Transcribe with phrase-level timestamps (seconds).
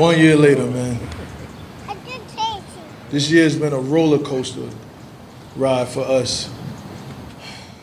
[0.00, 0.98] One year later, man.
[3.10, 4.66] This year's been a roller coaster
[5.54, 6.48] ride for us.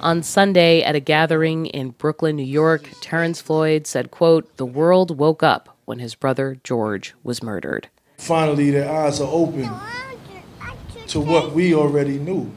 [0.02, 5.20] On Sunday at a gathering in Brooklyn, New York, Terrence Floyd said, quote, "The world
[5.20, 7.88] woke up when his brother George was murdered."
[8.18, 9.70] Finally, their eyes are open
[11.06, 12.50] to what we already knew.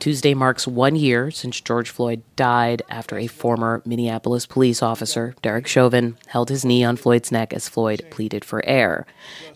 [0.00, 5.66] Tuesday marks one year since George Floyd died after a former Minneapolis police officer, Derek
[5.66, 9.06] Chauvin, held his knee on Floyd's neck as Floyd pleaded for air.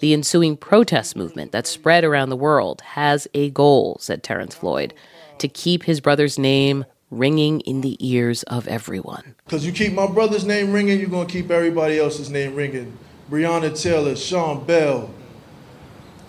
[0.01, 4.93] The ensuing protest movement that spread around the world has a goal, said Terrence Floyd,
[5.39, 9.35] to keep his brother's name ringing in the ears of everyone.
[9.47, 12.97] Because you keep my brother's name ringing, you're going to keep everybody else's name ringing.
[13.31, 15.09] Breonna Taylor, Sean Bell.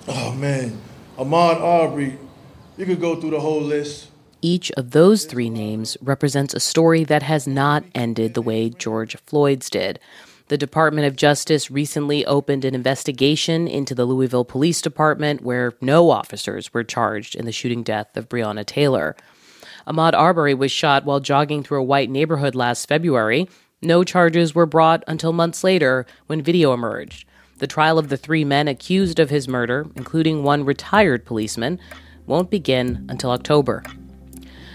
[0.07, 0.79] Oh, man.
[1.17, 2.17] Ahmaud Arbery,
[2.77, 4.09] you could go through the whole list.
[4.41, 9.15] Each of those three names represents a story that has not ended the way George
[9.25, 9.99] Floyd's did.
[10.47, 16.11] The Department of Justice recently opened an investigation into the Louisville Police Department where no
[16.11, 19.15] officers were charged in the shooting death of Breonna Taylor.
[19.87, 23.49] Ahmaud Arbery was shot while jogging through a white neighborhood last February.
[23.81, 27.27] No charges were brought until months later when video emerged.
[27.57, 31.79] The trial of the three men accused of his murder, including one retired policeman,
[32.27, 33.83] won't begin until October.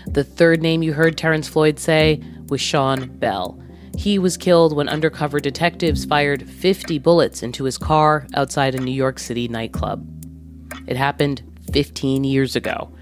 [0.07, 3.61] The third name you heard Terrence Floyd say was Sean Bell.
[3.97, 8.93] He was killed when undercover detectives fired 50 bullets into his car outside a New
[8.93, 10.07] York City nightclub.
[10.87, 12.93] It happened 15 years ago,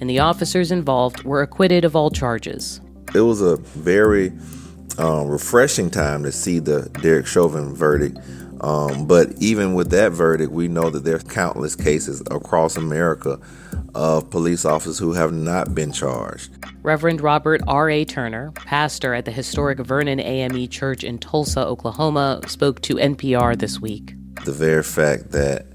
[0.00, 2.80] and the officers involved were acquitted of all charges.
[3.14, 4.32] It was a very
[4.98, 8.18] uh, refreshing time to see the Derek Chauvin verdict
[8.60, 13.38] um, but even with that verdict, we know that there's countless cases across America
[13.96, 16.52] of police officers who have not been charged.
[16.82, 18.04] Reverend Robert R.A.
[18.04, 23.80] Turner, pastor at the historic Vernon AME Church in Tulsa, Oklahoma, spoke to NPR this
[23.80, 24.14] week.
[24.44, 25.66] The very fact that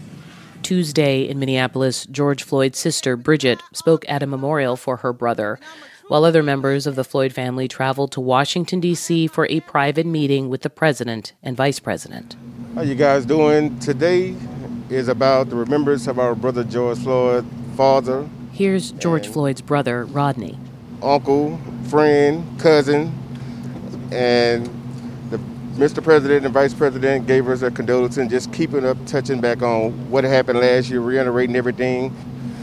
[0.69, 5.59] Tuesday in Minneapolis, George Floyd's sister, Bridget, spoke at a memorial for her brother,
[6.09, 9.29] while other members of the Floyd family traveled to Washington, D.C.
[9.29, 12.37] for a private meeting with the president and vice president.
[12.75, 13.79] How you guys doing?
[13.79, 14.37] Today
[14.91, 18.29] is about the remembrance of our brother George Floyd, father.
[18.53, 20.59] Here's George Floyd's brother, Rodney.
[21.03, 21.59] Uncle,
[21.89, 23.11] friend, cousin,
[24.13, 24.69] and
[25.79, 26.03] Mr.
[26.03, 29.93] President and Vice President gave us a condolence and just keeping up, touching back on
[30.11, 32.13] what happened last year, reiterating everything.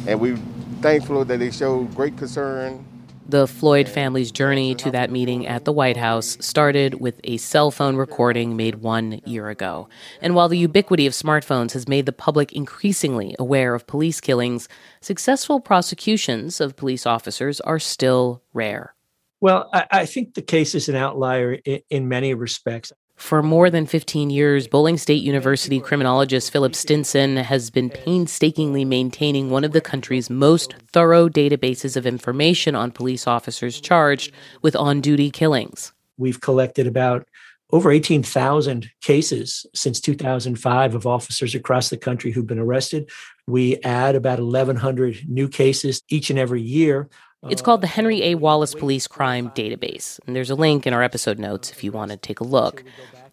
[0.06, 0.36] And we're
[0.82, 2.86] thankful that they showed great concern.
[3.26, 7.72] The Floyd family's journey to that meeting at the White House started with a cell
[7.72, 9.88] phone recording made one year ago.
[10.22, 14.68] And while the ubiquity of smartphones has made the public increasingly aware of police killings,
[15.00, 18.94] successful prosecutions of police officers are still rare.
[19.40, 22.92] Well, I, I think the case is an outlier in, in many respects.
[23.16, 29.50] For more than 15 years, Bowling State University criminologist Phillip Stinson has been painstakingly maintaining
[29.50, 34.32] one of the country's most thorough databases of information on police officers charged
[34.62, 35.94] with on duty killings.
[36.18, 37.26] We've collected about
[37.72, 43.10] over 18,000 cases since 2005 of officers across the country who've been arrested
[43.48, 47.10] We add about 1,100 new cases each and every year.
[47.50, 48.36] It's called the Henry A.
[48.36, 50.20] Wallace Police Crime Database.
[50.26, 52.84] And there's a link in our episode notes if you want to take a look.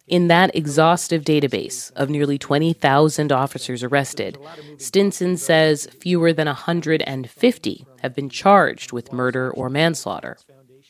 [0.07, 4.37] In that exhaustive database of nearly 20,000 officers arrested,
[4.77, 10.37] Stinson says fewer than 150 have been charged with murder or manslaughter.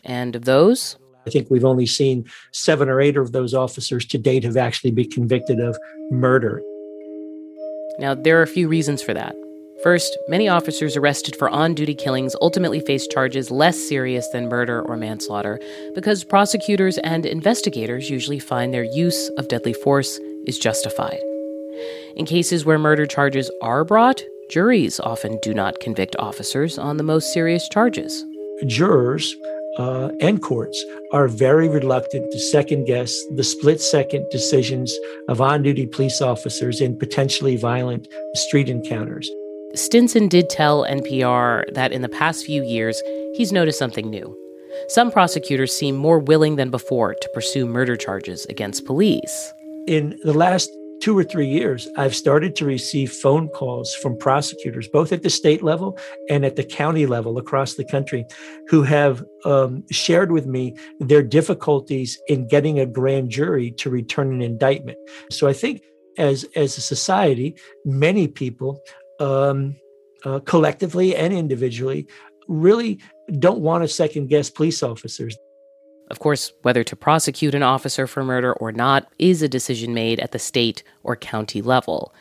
[0.03, 4.17] And of those, I think we've only seen seven or eight of those officers to
[4.17, 5.77] date have actually been convicted of
[6.11, 6.61] murder.
[7.99, 9.35] Now, there are a few reasons for that.
[9.83, 14.81] First, many officers arrested for on duty killings ultimately face charges less serious than murder
[14.81, 15.59] or manslaughter
[15.94, 21.19] because prosecutors and investigators usually find their use of deadly force is justified.
[22.15, 27.03] In cases where murder charges are brought, juries often do not convict officers on the
[27.03, 28.24] most serious charges.
[28.65, 29.35] Jurors
[29.77, 30.81] uh, and courts
[31.12, 34.97] are very reluctant to second guess the split second decisions
[35.27, 39.30] of on duty police officers in potentially violent street encounters.
[39.75, 43.01] Stinson did tell NPR that in the past few years,
[43.33, 44.37] he's noticed something new.
[44.89, 49.51] Some prosecutors seem more willing than before to pursue murder charges against police.
[49.87, 50.69] In the last
[51.01, 55.29] two or three years, I've started to receive phone calls from prosecutors, both at the
[55.31, 55.97] state level
[56.29, 58.25] and at the county level across the country,
[58.67, 64.31] who have um, shared with me their difficulties in getting a grand jury to return
[64.33, 64.99] an indictment.
[65.31, 65.81] So I think
[66.19, 67.55] as, as a society,
[67.85, 68.79] many people
[69.23, 69.75] um,
[70.25, 72.07] uh, collectively and individually
[72.47, 72.99] really
[73.39, 75.37] don't want to second guess police officers.
[76.11, 80.19] Of course, whether to prosecute an officer for murder or not is a decision made
[80.19, 82.13] at the state or county level.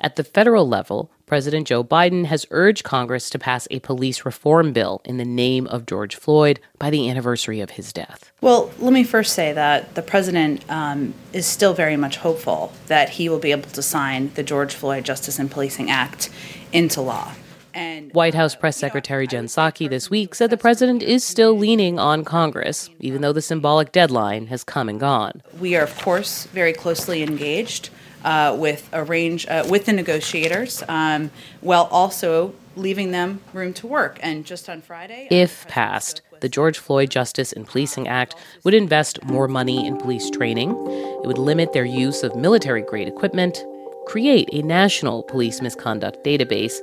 [0.00, 4.72] At the federal level, President Joe Biden has urged Congress to pass a police reform
[4.72, 8.32] bill in the name of George Floyd by the anniversary of his death.
[8.40, 13.10] Well, let me first say that the president um, is still very much hopeful that
[13.10, 16.30] he will be able to sign the George Floyd Justice and Policing Act
[16.72, 17.32] into law.
[17.72, 22.00] And White House Press Secretary Jen Psaki this week said the president is still leaning
[22.00, 25.42] on Congress, even though the symbolic deadline has come and gone.
[25.60, 27.90] We are, of course, very closely engaged
[28.24, 31.30] uh, with a range uh, with the negotiators, um,
[31.60, 34.18] while also leaving them room to work.
[34.22, 38.34] And just on Friday, if passed, the George Floyd Justice and Policing Act
[38.64, 40.70] would invest more money in police training.
[40.70, 43.64] It would limit their use of military grade equipment,
[44.06, 46.76] create a national police misconduct database,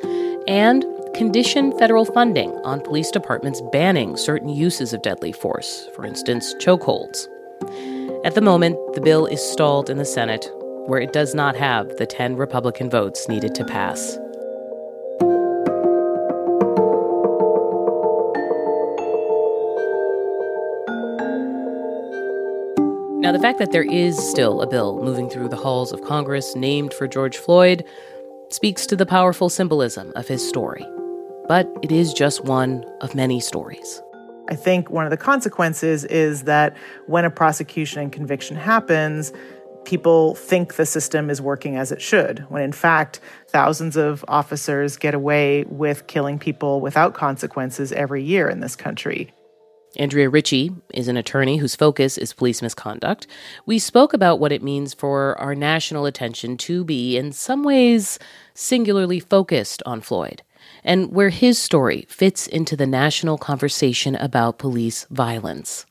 [0.48, 6.54] and condition federal funding on police departments banning certain uses of deadly force, for instance,
[6.56, 7.28] chokeholds.
[8.24, 10.48] At the moment, the bill is stalled in the Senate,
[10.88, 14.18] where it does not have the 10 Republican votes needed to pass.
[23.20, 26.56] Now, the fact that there is still a bill moving through the halls of Congress
[26.56, 27.84] named for George Floyd
[28.50, 30.86] speaks to the powerful symbolism of his story.
[31.50, 34.02] But it is just one of many stories.
[34.50, 39.34] I think one of the consequences is that when a prosecution and conviction happens,
[39.88, 44.98] people think the system is working as it should, when in fact, thousands of officers
[44.98, 49.32] get away with killing people without consequences every year in this country.
[49.96, 53.28] Andrea Ritchie is an attorney whose focus is police misconduct.
[53.66, 58.20] We spoke about what it means for our national attention to be, in some ways,
[58.54, 60.44] singularly focused on Floyd,
[60.84, 65.86] and where his story fits into the national conversation about police violence.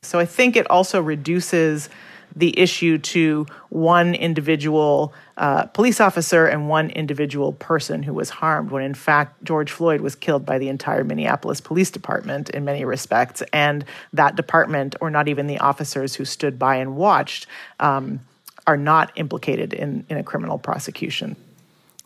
[0.00, 1.90] So I think it also reduces
[2.36, 8.70] the issue to one individual uh, police officer and one individual person who was harmed,
[8.70, 12.84] when in fact George Floyd was killed by the entire Minneapolis Police Department in many
[12.84, 13.42] respects.
[13.52, 17.46] And that department, or not even the officers who stood by and watched,
[17.80, 18.20] um,
[18.66, 21.36] are not implicated in, in a criminal prosecution.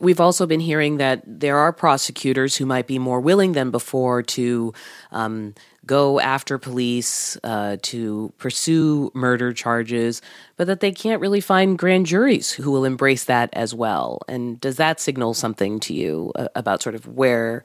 [0.01, 4.23] We've also been hearing that there are prosecutors who might be more willing than before
[4.23, 4.73] to
[5.11, 5.55] um,
[5.89, 10.23] go after police, uh, to pursue murder charges,
[10.57, 14.21] but that they can't really find grand juries who will embrace that as well.
[14.29, 17.65] And does that signal something to you uh, about sort of where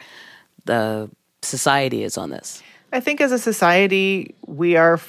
[0.66, 1.12] the
[1.44, 2.64] society is on this?
[2.92, 5.00] I think as a society, we are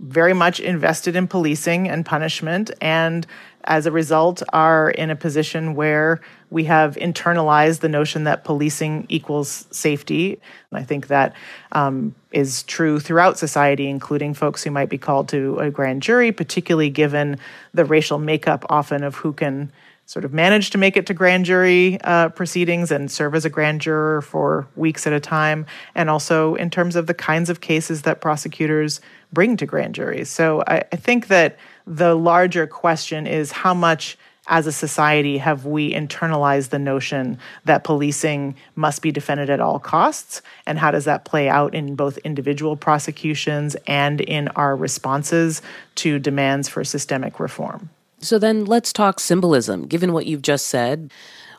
[0.00, 3.26] very much invested in policing and punishment, and
[3.68, 6.20] as a result, are in a position where
[6.50, 10.40] we have internalized the notion that policing equals safety.
[10.70, 11.34] And I think that
[11.72, 16.32] um, is true throughout society, including folks who might be called to a grand jury,
[16.32, 17.38] particularly given
[17.74, 19.70] the racial makeup often of who can
[20.06, 23.50] sort of manage to make it to grand jury uh, proceedings and serve as a
[23.50, 27.60] grand juror for weeks at a time, and also in terms of the kinds of
[27.60, 29.02] cases that prosecutors
[29.34, 30.30] bring to grand juries.
[30.30, 34.18] So I, I think that the larger question is how much
[34.48, 39.78] as a society have we internalized the notion that policing must be defended at all
[39.78, 40.42] costs?
[40.66, 45.62] And how does that play out in both individual prosecutions and in our responses
[45.96, 47.90] to demands for systemic reform?
[48.20, 49.86] So then let's talk symbolism.
[49.86, 51.12] Given what you've just said,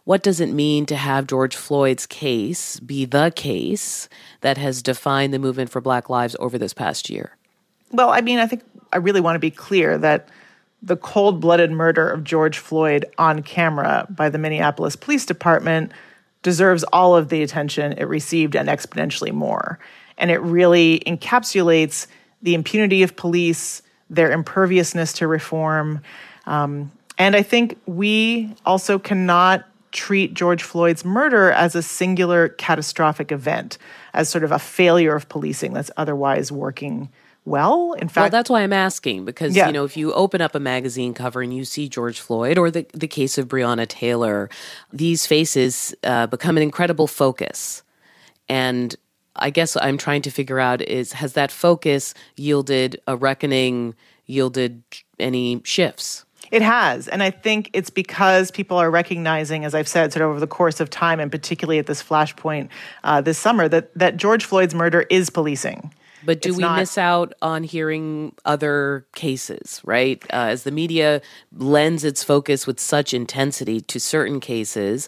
[0.04, 4.10] what does it mean to have George Floyd's case be the case
[4.42, 7.38] that has defined the movement for Black lives over this past year?
[7.92, 10.30] Well, I mean, I think I really want to be clear that
[10.82, 15.92] the cold blooded murder of George Floyd on camera by the Minneapolis Police Department
[16.42, 19.80] deserves all of the attention it received and exponentially more.
[20.18, 22.08] And it really encapsulates
[22.42, 26.02] the impunity of police, their imperviousness to reform.
[26.46, 33.32] Um, and I think we also cannot treat George Floyd's murder as a singular catastrophic
[33.32, 33.78] event,
[34.14, 37.10] as sort of a failure of policing that's otherwise working
[37.46, 37.94] well.
[37.94, 39.68] In fact, well, that's why I'm asking because yeah.
[39.68, 42.72] you know if you open up a magazine cover and you see George Floyd or
[42.72, 44.50] the the case of Breonna Taylor,
[44.92, 47.84] these faces uh, become an incredible focus,
[48.48, 48.96] and
[49.36, 54.84] I guess I'm trying to figure out is has that focus yielded a reckoning, yielded
[55.20, 56.26] any shifts?
[56.52, 57.08] It has.
[57.08, 60.48] And I think it's because people are recognizing, as I've said, sort of over the
[60.48, 62.70] course of time, and particularly at this flashpoint
[63.04, 65.94] uh, this summer, that, that George Floyd's murder is policing.
[66.24, 66.80] But do it's we not...
[66.80, 70.24] miss out on hearing other cases, right?
[70.32, 71.22] Uh, as the media
[71.56, 75.08] lends its focus with such intensity to certain cases,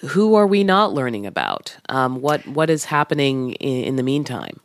[0.00, 1.76] who are we not learning about?
[1.88, 4.60] Um, what what is happening in, in the meantime?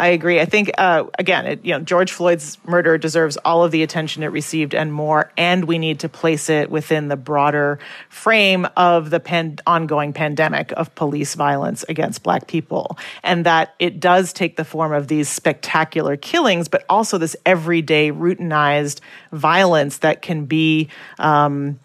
[0.00, 0.40] I agree.
[0.40, 4.22] I think uh, again, it, you know, George Floyd's murder deserves all of the attention
[4.22, 7.78] it received and more, and we need to place it within the broader
[8.08, 14.00] frame of the pan- ongoing pandemic of police violence against Black people, and that it
[14.00, 19.00] does take the form of these spectacular killings, but also this everyday routinized
[19.32, 20.88] violence that can be.
[21.18, 21.78] Um,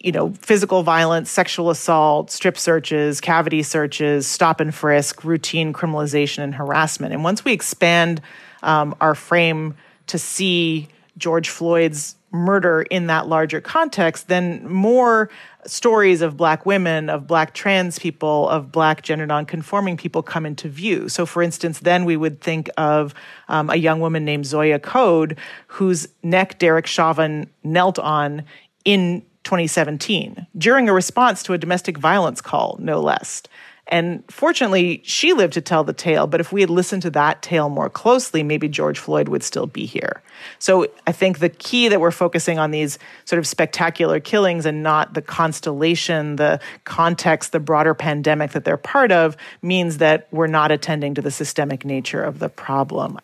[0.00, 6.42] you know, physical violence, sexual assault, strip searches, cavity searches, stop and frisk, routine criminalization,
[6.42, 7.12] and harassment.
[7.12, 8.22] And once we expand
[8.62, 9.74] um, our frame
[10.06, 10.88] to see
[11.18, 15.30] George Floyd's murder in that larger context, then more
[15.66, 20.68] stories of black women, of black trans people, of black gender nonconforming people come into
[20.68, 21.08] view.
[21.08, 23.14] So, for instance, then we would think of
[23.48, 25.38] um, a young woman named Zoya Code,
[25.68, 28.44] whose neck Derek Chauvin knelt on
[28.84, 33.42] in 2017 during a response to a domestic violence call, no less.
[33.86, 36.26] And fortunately, she lived to tell the tale.
[36.26, 39.66] But if we had listened to that tale more closely, maybe George Floyd would still
[39.66, 40.22] be here.
[40.58, 44.82] So I think the key that we're focusing on these sort of spectacular killings and
[44.82, 50.46] not the constellation, the context, the broader pandemic that they're part of means that we're
[50.46, 53.18] not attending to the systemic nature of the problem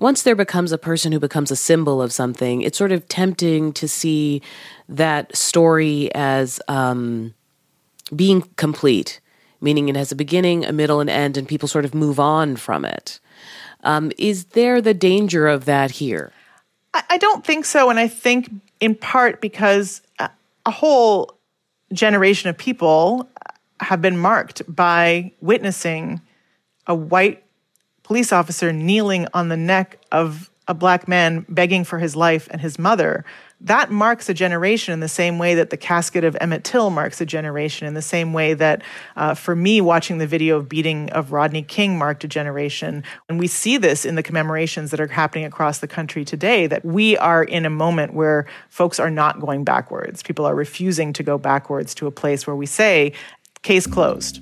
[0.00, 3.70] once there becomes a person who becomes a symbol of something, it's sort of tempting
[3.74, 4.40] to see
[4.88, 7.34] that story as um,
[8.16, 9.20] being complete,
[9.60, 12.56] meaning it has a beginning, a middle, and end, and people sort of move on
[12.56, 13.20] from it.
[13.84, 16.32] Um, is there the danger of that here?
[16.94, 17.90] I, I don't think so.
[17.90, 21.38] And I think in part because a whole
[21.92, 23.28] generation of people
[23.80, 26.20] have been marked by witnessing
[26.86, 27.42] a white
[28.10, 32.60] police officer kneeling on the neck of a black man begging for his life and
[32.60, 33.24] his mother,
[33.60, 37.20] that marks a generation in the same way that the casket of Emmett Till marks
[37.20, 38.82] a generation, in the same way that
[39.14, 43.04] uh, for me, watching the video of beating of Rodney King marked a generation.
[43.28, 46.84] And we see this in the commemorations that are happening across the country today, that
[46.84, 50.20] we are in a moment where folks are not going backwards.
[50.24, 53.12] People are refusing to go backwards to a place where we say,
[53.62, 54.40] case closed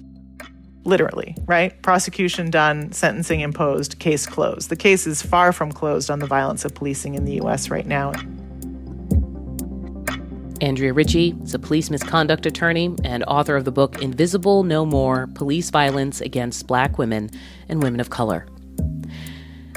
[0.88, 1.80] literally, right?
[1.83, 4.71] Prosecution done, sentencing imposed, case closed.
[4.71, 7.87] The case is far from closed on the violence of policing in the US right
[7.87, 8.12] now.
[10.61, 15.28] Andrea Ritchie is a police misconduct attorney and author of the book Invisible No More
[15.35, 17.30] Police Violence Against Black Women
[17.68, 18.47] and Women of Color.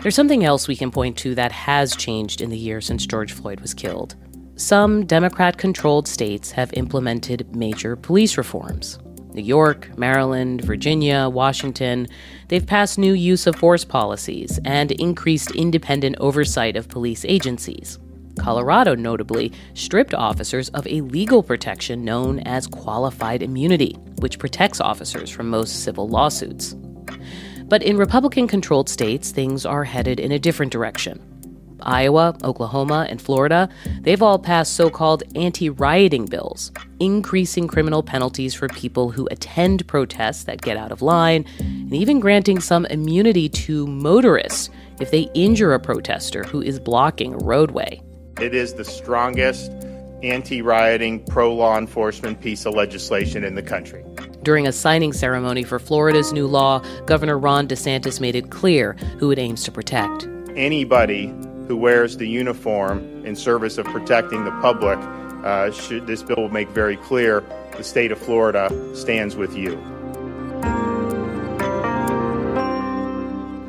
[0.02, 3.34] There's something else we can point to that has changed in the year since George
[3.34, 4.16] Floyd was killed.
[4.56, 8.98] Some Democrat controlled states have implemented major police reforms.
[9.34, 12.08] New York, Maryland, Virginia, Washington,
[12.50, 17.98] they've passed new use of force policies and increased independent oversight of police agencies.
[18.40, 25.30] Colorado, notably, stripped officers of a legal protection known as qualified immunity, which protects officers
[25.30, 26.76] from most civil lawsuits.
[27.66, 31.31] But in Republican controlled states, things are headed in a different direction.
[31.84, 33.70] Iowa, Oklahoma, and Florida,
[34.02, 39.88] they've all passed so called anti rioting bills, increasing criminal penalties for people who attend
[39.88, 44.70] protests that get out of line, and even granting some immunity to motorists
[45.00, 48.02] if they injure a protester who is blocking a roadway.
[48.40, 49.72] It is the strongest
[50.24, 54.04] anti rioting, pro law enforcement piece of legislation in the country.
[54.44, 59.32] During a signing ceremony for Florida's new law, Governor Ron DeSantis made it clear who
[59.32, 60.28] it aims to protect.
[60.56, 61.34] Anybody
[61.72, 65.00] who wears the uniform in service of protecting the public,
[65.46, 67.42] uh, should, this bill will make very clear
[67.78, 69.82] the state of Florida stands with you.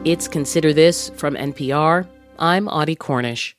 [0.04, 2.08] It's Consider This from NPR.
[2.40, 3.54] I'm Audie Cornish.